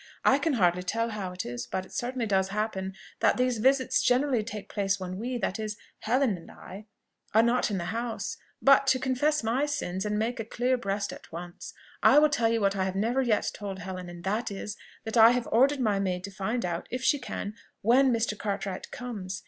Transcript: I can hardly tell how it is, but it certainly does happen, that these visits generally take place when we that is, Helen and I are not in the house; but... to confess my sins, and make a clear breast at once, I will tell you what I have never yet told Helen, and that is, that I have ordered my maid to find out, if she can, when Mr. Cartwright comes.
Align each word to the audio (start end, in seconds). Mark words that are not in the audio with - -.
I 0.25 0.39
can 0.39 0.53
hardly 0.53 0.81
tell 0.81 1.09
how 1.11 1.31
it 1.31 1.45
is, 1.45 1.67
but 1.67 1.85
it 1.85 1.91
certainly 1.93 2.25
does 2.25 2.47
happen, 2.47 2.95
that 3.19 3.37
these 3.37 3.59
visits 3.59 4.01
generally 4.01 4.43
take 4.43 4.67
place 4.67 4.99
when 4.99 5.19
we 5.19 5.37
that 5.37 5.59
is, 5.59 5.77
Helen 5.99 6.37
and 6.37 6.49
I 6.49 6.87
are 7.35 7.43
not 7.43 7.69
in 7.69 7.77
the 7.77 7.85
house; 7.93 8.35
but... 8.63 8.87
to 8.87 8.97
confess 8.99 9.43
my 9.43 9.67
sins, 9.67 10.03
and 10.03 10.17
make 10.17 10.39
a 10.39 10.43
clear 10.43 10.75
breast 10.75 11.13
at 11.13 11.31
once, 11.31 11.71
I 12.01 12.17
will 12.17 12.29
tell 12.29 12.49
you 12.51 12.59
what 12.61 12.75
I 12.75 12.85
have 12.85 12.95
never 12.95 13.21
yet 13.21 13.51
told 13.53 13.77
Helen, 13.77 14.09
and 14.09 14.23
that 14.23 14.49
is, 14.49 14.75
that 15.03 15.17
I 15.17 15.33
have 15.33 15.47
ordered 15.51 15.79
my 15.79 15.99
maid 15.99 16.23
to 16.23 16.31
find 16.31 16.65
out, 16.65 16.87
if 16.89 17.03
she 17.03 17.19
can, 17.19 17.53
when 17.81 18.11
Mr. 18.11 18.35
Cartwright 18.35 18.89
comes. 18.89 19.39